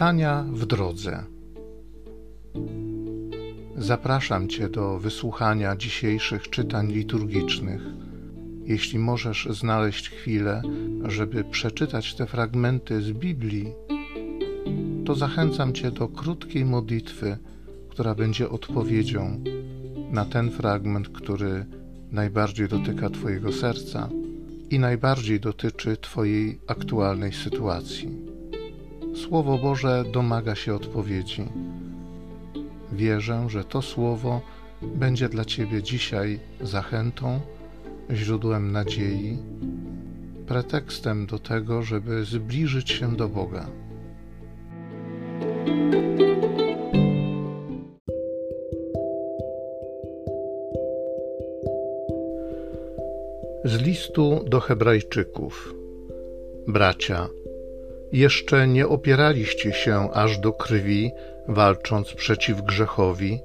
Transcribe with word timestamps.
Czytania 0.00 0.44
w 0.52 0.66
drodze. 0.66 1.24
Zapraszam 3.76 4.48
Cię 4.48 4.68
do 4.68 4.98
wysłuchania 4.98 5.76
dzisiejszych 5.76 6.50
czytań 6.50 6.92
liturgicznych. 6.92 7.82
Jeśli 8.64 8.98
możesz 8.98 9.48
znaleźć 9.50 10.10
chwilę, 10.10 10.62
żeby 11.04 11.44
przeczytać 11.44 12.14
te 12.14 12.26
fragmenty 12.26 13.02
z 13.02 13.12
Biblii, 13.12 13.72
to 15.06 15.14
zachęcam 15.14 15.72
Cię 15.72 15.90
do 15.90 16.08
krótkiej 16.08 16.64
modlitwy, 16.64 17.36
która 17.88 18.14
będzie 18.14 18.50
odpowiedzią 18.50 19.44
na 20.10 20.24
ten 20.24 20.50
fragment, 20.50 21.08
który 21.08 21.66
najbardziej 22.12 22.68
dotyka 22.68 23.10
Twojego 23.10 23.52
serca 23.52 24.08
i 24.70 24.78
najbardziej 24.78 25.40
dotyczy 25.40 25.96
Twojej 25.96 26.58
aktualnej 26.66 27.32
sytuacji. 27.32 28.29
Słowo 29.14 29.58
Boże 29.58 30.04
domaga 30.12 30.54
się 30.54 30.74
odpowiedzi. 30.74 31.44
Wierzę, 32.92 33.44
że 33.48 33.64
to 33.64 33.82
słowo 33.82 34.40
będzie 34.82 35.28
dla 35.28 35.44
Ciebie 35.44 35.82
dzisiaj 35.82 36.40
zachętą, 36.60 37.40
źródłem 38.10 38.72
nadziei, 38.72 39.38
pretekstem 40.46 41.26
do 41.26 41.38
tego, 41.38 41.82
żeby 41.82 42.24
zbliżyć 42.24 42.90
się 42.90 43.16
do 43.16 43.28
Boga. 43.28 43.66
Z 53.64 53.82
listu 53.82 54.44
do 54.46 54.60
Hebrajczyków. 54.60 55.74
Bracia, 56.68 57.28
jeszcze 58.12 58.68
nie 58.68 58.88
opieraliście 58.88 59.72
się 59.72 60.10
aż 60.12 60.38
do 60.38 60.52
krwi, 60.52 61.10
walcząc 61.48 62.12
przeciw 62.12 62.62
grzechowi, 62.62 63.40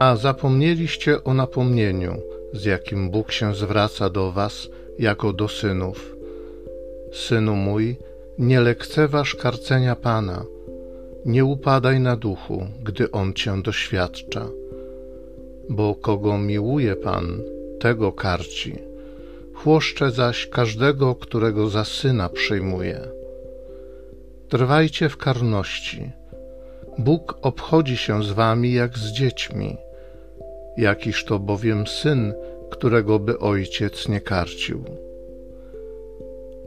a 0.00 0.16
zapomnieliście 0.16 1.24
o 1.24 1.34
napomnieniu, 1.34 2.22
z 2.52 2.64
jakim 2.64 3.10
Bóg 3.10 3.32
się 3.32 3.54
zwraca 3.54 4.10
do 4.10 4.32
was 4.32 4.68
jako 4.98 5.32
do 5.32 5.48
synów. 5.48 6.16
Synu 7.12 7.56
mój, 7.56 7.96
nie 8.38 8.60
lekceważ 8.60 9.34
karcenia 9.34 9.96
Pana, 9.96 10.44
nie 11.24 11.44
upadaj 11.44 12.00
na 12.00 12.16
duchu, 12.16 12.66
gdy 12.82 13.10
On 13.10 13.34
cię 13.34 13.62
doświadcza, 13.62 14.46
bo 15.68 15.94
kogo 15.94 16.38
miłuje 16.38 16.96
Pan, 16.96 17.42
tego 17.80 18.12
karci, 18.12 18.78
chłoszcze 19.54 20.10
zaś 20.10 20.46
każdego, 20.46 21.14
którego 21.14 21.68
za 21.68 21.84
syna 21.84 22.28
przyjmuje. 22.28 23.15
Trwajcie 24.48 25.08
w 25.08 25.16
karności. 25.16 26.10
Bóg 26.98 27.38
obchodzi 27.42 27.96
się 27.96 28.22
z 28.22 28.30
wami 28.30 28.72
jak 28.72 28.98
z 28.98 29.12
dziećmi. 29.12 29.76
Jakiż 30.76 31.24
to 31.24 31.38
bowiem 31.38 31.86
syn, 31.86 32.34
którego 32.70 33.18
by 33.18 33.38
ojciec 33.38 34.08
nie 34.08 34.20
karcił. 34.20 34.84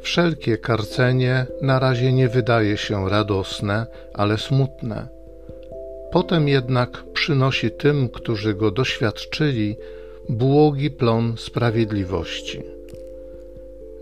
Wszelkie 0.00 0.58
karcenie 0.58 1.46
na 1.62 1.78
razie 1.78 2.12
nie 2.12 2.28
wydaje 2.28 2.76
się 2.76 3.08
radosne, 3.10 3.86
ale 4.14 4.38
smutne. 4.38 5.08
Potem 6.12 6.48
jednak 6.48 7.04
przynosi 7.12 7.70
tym, 7.70 8.08
którzy 8.08 8.54
go 8.54 8.70
doświadczyli, 8.70 9.76
błogi 10.28 10.90
plon 10.90 11.34
sprawiedliwości. 11.38 12.62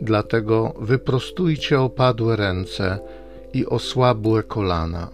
Dlatego 0.00 0.74
wyprostujcie 0.80 1.80
opadłe 1.80 2.36
ręce, 2.36 2.98
i 3.52 3.66
osłabłe 3.66 4.42
kolana. 4.42 5.10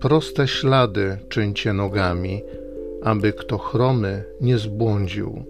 Proste 0.00 0.48
ślady 0.48 1.18
czyńcie 1.28 1.72
nogami, 1.72 2.42
aby 3.02 3.32
kto 3.32 3.58
chromy 3.58 4.24
nie 4.40 4.58
zbłądził, 4.58 5.44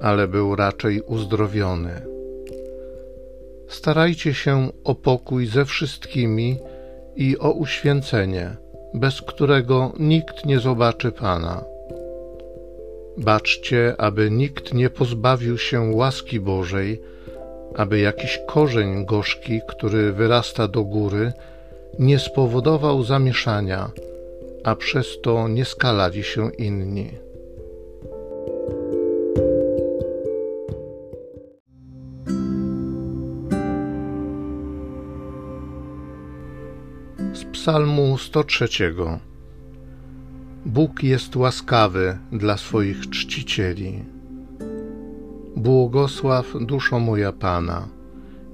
ale 0.00 0.28
był 0.28 0.56
raczej 0.56 1.00
uzdrowiony. 1.00 2.02
Starajcie 3.68 4.34
się 4.34 4.68
o 4.84 4.94
pokój 4.94 5.46
ze 5.46 5.64
wszystkimi 5.64 6.58
i 7.16 7.38
o 7.38 7.50
uświęcenie, 7.50 8.56
bez 8.94 9.20
którego 9.22 9.92
nikt 9.98 10.44
nie 10.46 10.58
zobaczy 10.58 11.12
Pana. 11.12 11.64
Baczcie, 13.16 13.94
aby 13.98 14.30
nikt 14.30 14.74
nie 14.74 14.90
pozbawił 14.90 15.58
się 15.58 15.80
łaski 15.80 16.40
Bożej, 16.40 17.00
aby 17.74 18.00
jakiś 18.00 18.40
korzeń 18.46 19.06
gorzki, 19.06 19.60
który 19.68 20.12
wyrasta 20.12 20.68
do 20.68 20.84
góry, 20.84 21.32
nie 21.98 22.18
spowodował 22.18 23.02
zamieszania, 23.04 23.90
a 24.64 24.76
przez 24.76 25.20
to 25.22 25.48
nie 25.48 25.64
skalali 25.64 26.22
się 26.22 26.50
inni. 26.50 27.10
Z 37.34 37.44
Psalmu 37.52 38.18
103 38.18 38.68
Bóg 40.66 41.02
jest 41.02 41.36
łaskawy 41.36 42.18
dla 42.32 42.56
swoich 42.56 43.10
czcicieli. 43.10 44.19
Błogosław 45.60 46.46
duszo 46.60 46.98
moja 46.98 47.32
Pana 47.32 47.88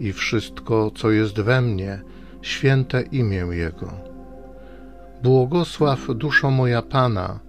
i 0.00 0.12
wszystko, 0.12 0.90
co 0.94 1.10
jest 1.10 1.40
we 1.40 1.60
mnie, 1.60 2.02
święte 2.42 3.02
imię 3.02 3.46
Jego. 3.50 3.92
Błogosław 5.22 6.00
duszo 6.14 6.50
moja 6.50 6.82
Pana 6.82 7.40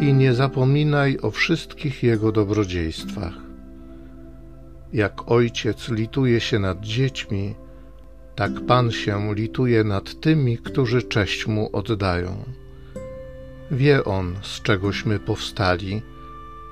i 0.00 0.12
nie 0.12 0.34
zapominaj 0.34 1.18
o 1.22 1.30
wszystkich 1.30 2.02
Jego 2.02 2.32
dobrodziejstwach. 2.32 3.34
Jak 4.92 5.30
ojciec 5.30 5.88
lituje 5.88 6.40
się 6.40 6.58
nad 6.58 6.80
dziećmi, 6.80 7.54
tak 8.34 8.52
Pan 8.66 8.90
się 8.90 9.34
lituje 9.34 9.84
nad 9.84 10.20
tymi, 10.20 10.58
którzy 10.58 11.02
cześć 11.02 11.46
Mu 11.46 11.70
oddają. 11.72 12.44
Wie 13.70 14.04
On, 14.04 14.34
z 14.42 14.62
czegośmy 14.62 15.18
powstali, 15.18 16.02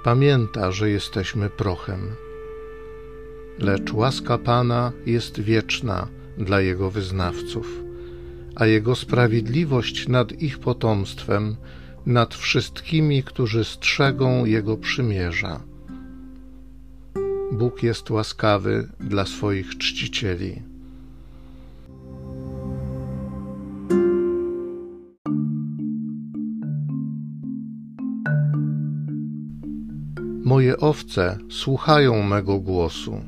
pamięta, 0.05 0.73
że 0.73 0.91
jesteśmy 0.91 1.51
prochem. 1.51 2.17
Lecz 3.59 3.93
łaska 3.93 4.39
Pana 4.39 4.93
jest 5.07 5.41
wieczna 5.41 6.09
dla 6.39 6.61
Jego 6.61 6.91
wyznawców, 6.91 7.83
a 8.55 8.67
Jego 8.67 8.95
sprawiedliwość 8.95 10.09
nad 10.09 10.43
ich 10.43 10.59
potomstwem, 10.59 11.57
nad 12.07 12.35
wszystkimi, 12.35 13.23
którzy 13.23 13.65
strzegą 13.65 14.45
Jego 14.45 14.77
przymierza. 14.77 15.61
Bóg 17.53 17.83
jest 17.83 18.11
łaskawy 18.11 18.89
dla 19.01 19.27
swoich 19.27 19.79
czcicieli. 19.79 20.72
Moje 30.45 30.77
owce 30.77 31.39
słuchają 31.51 32.23
mego 32.23 32.59
głosu. 32.59 33.21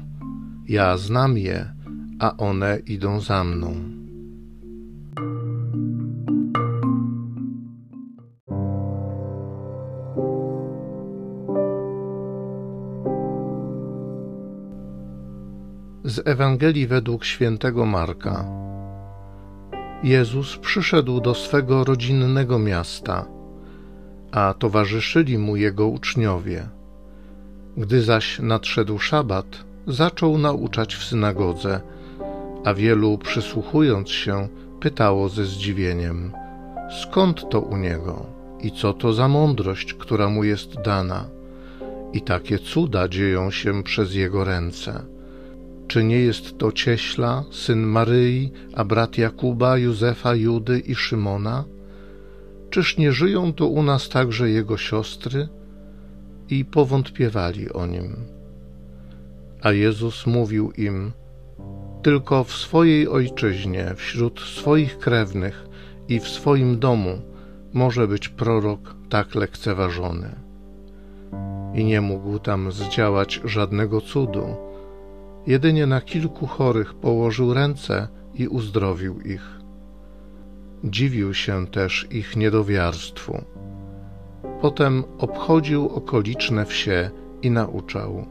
Ja 0.69 0.97
znam 0.97 1.39
je, 1.39 1.75
a 2.19 2.37
one 2.37 2.79
idą 2.87 3.21
za 3.21 3.45
mną. 3.45 3.75
Z 16.05 16.29
Ewangelii 16.29 16.87
według 16.87 17.25
świętego 17.25 17.87
Marka. 17.87 18.45
Jezus 20.03 20.57
przyszedł 20.57 21.21
do 21.21 21.35
swego 21.35 21.85
rodzinnego 21.85 22.59
miasta, 22.59 23.27
a 24.33 24.55
towarzyszyli 24.59 25.39
mu 25.39 25.57
jego 25.57 25.87
uczniowie. 25.87 26.69
Gdy 27.77 28.03
zaś 28.03 28.39
nadszedł 28.39 28.99
szabat, 28.99 29.65
zaczął 29.87 30.39
nauczać 30.39 30.95
w 30.95 31.05
synagodze, 31.05 31.81
a 32.65 32.75
wielu 32.75 33.19
przysłuchując 33.19 34.11
się, 34.11 34.49
pytało 34.81 35.29
ze 35.29 35.45
zdziwieniem: 35.45 36.33
Skąd 37.03 37.51
to 37.51 37.61
u 37.61 37.77
niego 37.77 38.27
i 38.61 38.73
co 38.73 38.93
to 38.93 39.13
za 39.13 39.29
mądrość, 39.29 39.95
która 39.95 40.29
mu 40.29 40.45
jest 40.45 40.75
dana? 40.85 41.29
I 42.13 42.23
takie 42.23 42.59
cuda 42.59 43.09
dzieją 43.09 43.51
się 43.51 43.83
przez 43.83 44.15
jego 44.15 44.45
ręce. 44.45 45.03
Czy 45.89 46.05
nie 46.05 46.19
jest 46.19 46.59
to 46.59 46.73
cieśla, 46.73 47.45
syn 47.51 47.83
Maryi, 47.83 48.53
a 48.75 48.85
brat 48.85 49.19
Jakuba, 49.19 49.79
Józefa, 49.79 50.35
Judy 50.35 50.79
i 50.79 50.95
Szymona? 50.95 51.65
Czyż 52.71 52.99
nie 52.99 53.13
żyją 53.13 53.53
tu 53.53 53.73
u 53.73 53.83
nas 53.83 54.09
także 54.09 54.51
jego 54.51 54.77
siostry? 54.77 55.49
I 56.49 56.65
powątpiewali 56.65 57.73
o 57.73 57.87
nim. 57.87 58.17
A 59.63 59.73
Jezus 59.73 60.27
mówił 60.27 60.73
im: 60.73 61.13
Tylko 62.03 62.45
w 62.45 62.53
swojej 62.53 63.09
ojczyźnie, 63.09 63.95
wśród 63.97 64.41
swoich 64.41 64.99
krewnych, 64.99 65.67
i 66.09 66.21
w 66.21 66.29
swoim 66.29 66.79
domu 66.79 67.19
może 67.73 68.09
być 68.09 68.29
prorok 68.29 68.97
tak 69.09 69.35
lekceważony. 69.35 70.31
I 71.75 71.85
nie 71.85 72.01
mógł 72.01 72.39
tam 72.39 72.73
zdziałać 72.73 73.41
żadnego 73.45 74.01
cudu. 74.01 74.57
Jedynie 75.47 75.87
na 75.87 76.01
kilku 76.01 76.47
chorych 76.47 76.95
położył 76.95 77.55
ręce 77.55 78.09
i 78.35 78.49
uzdrowił 78.49 79.21
ich. 79.21 79.61
Dziwił 80.85 81.35
się 81.35 81.67
też 81.67 82.07
ich 82.11 82.37
niedowiarstwu. 82.37 83.45
Potem 84.65 85.05
obchodził 85.19 85.89
okoliczne 85.89 86.67
wsie 86.67 87.11
i 87.43 87.51
nauczał. 87.51 88.27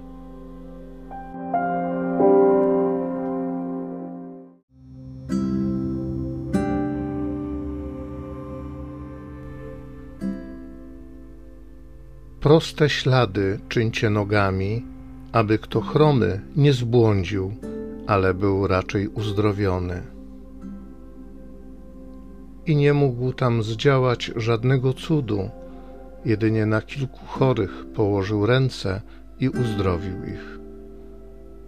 Proste 12.39 12.89
ślady 12.89 13.59
czyńcie 13.69 14.09
nogami, 14.09 14.85
aby 15.31 15.57
kto 15.57 15.81
chromy 15.81 16.41
nie 16.55 16.73
zbłądził, 16.73 17.51
ale 18.07 18.33
był 18.33 18.67
raczej 18.67 19.07
uzdrowiony. 19.07 20.01
I 22.65 22.75
nie 22.75 22.93
mógł 22.93 23.33
tam 23.33 23.63
zdziałać 23.63 24.31
żadnego 24.35 24.93
cudu, 24.93 25.49
jedynie 26.25 26.65
na 26.65 26.81
kilku 26.81 27.19
chorych 27.25 27.85
położył 27.95 28.45
ręce 28.45 29.01
i 29.39 29.49
uzdrowił 29.49 30.25
ich. 30.25 30.59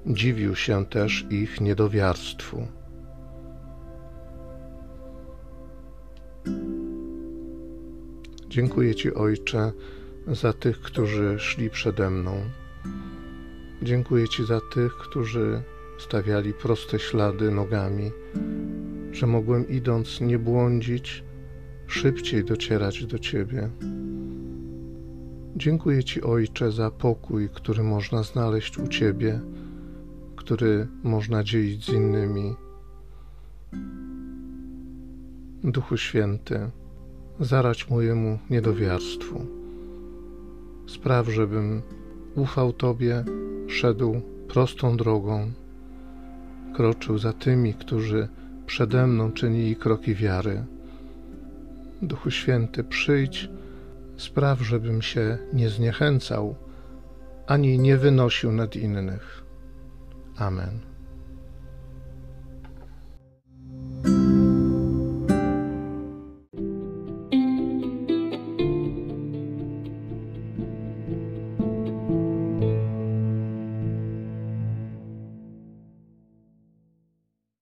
Dziwił 0.08 0.56
się 0.56 0.86
też 0.86 1.26
ich 1.30 1.62
niedowiarstwu. 1.62 2.68
Dziękuję 8.50 8.96
Ci, 8.96 9.14
Ojcze, 9.14 9.72
za 10.28 10.54
tych, 10.54 10.82
którzy 10.82 11.40
szli 11.40 11.70
przede 11.70 12.10
mną. 12.10 12.36
Dziękuję 13.82 14.28
Ci 14.28 14.46
za 14.46 14.62
tych, 14.74 14.94
którzy 14.94 15.62
stawiali 16.00 16.54
proste 16.54 17.00
ślady 17.00 17.52
nogami, 17.52 18.12
że 19.12 19.28
mogłem 19.28 19.68
idąc 19.68 20.22
nie 20.22 20.40
błądzić, 20.40 21.24
szybciej 21.88 22.46
docierać 22.46 23.06
do 23.06 23.20
Ciebie. 23.20 23.70
Dziękuję 25.58 26.04
Ci, 26.04 26.22
Ojcze, 26.22 26.72
za 26.72 26.92
pokój, 26.92 27.50
który 27.50 27.84
można 27.84 28.24
znaleźć 28.24 28.78
u 28.78 28.88
Ciebie, 28.88 29.40
który 30.36 30.88
można 31.04 31.44
dzielić 31.44 31.86
z 31.86 31.90
innymi. 31.90 32.56
Duchu 35.64 35.98
Święty, 35.98 36.60
zarać 37.40 37.90
mojemu 37.90 38.40
niedowiarstwu. 38.50 39.46
Spraw, 40.88 41.28
żebym 41.30 41.82
ufał 42.36 42.74
Tobie, 42.74 43.24
szedł 43.68 44.22
prostą 44.48 44.98
drogą, 44.98 45.52
kroczył 46.74 47.18
za 47.18 47.34
tymi, 47.34 47.74
którzy 47.74 48.28
przede 48.66 49.08
mną 49.08 49.32
czynili 49.32 49.76
kroki 49.76 50.16
wiary. 50.16 50.64
Duchu 52.02 52.32
Święty, 52.32 52.84
przyjdź, 52.84 53.50
spraw, 54.18 54.62
żebym 54.62 55.02
się 55.02 55.38
nie 55.54 55.70
zniechęcał, 55.70 56.56
ani 57.48 57.80
nie 57.80 57.98
wynosił 57.98 58.52
nad 58.52 58.76
innych. 58.76 59.44
Amen. 60.38 60.95